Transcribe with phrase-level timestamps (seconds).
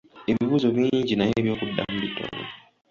[0.29, 2.43] Ebibuuzo bingi naye eby'okuddamu bitono.